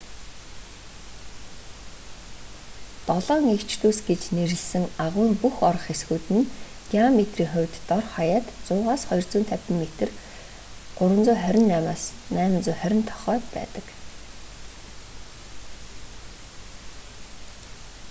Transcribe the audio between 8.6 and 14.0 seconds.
100-с 250 метр 328-с 820 тохой байдаг